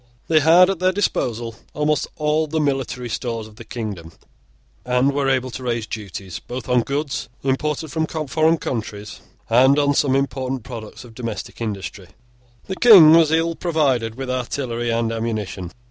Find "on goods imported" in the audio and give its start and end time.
6.67-7.91